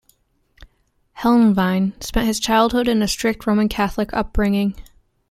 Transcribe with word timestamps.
Helnwein 1.19 1.93
spent 2.01 2.25
his 2.25 2.39
childhood 2.39 2.87
in 2.87 3.03
a 3.03 3.07
strict 3.07 3.45
Roman 3.45 3.69
Catholic 3.69 4.11
upbringing. 4.13 4.73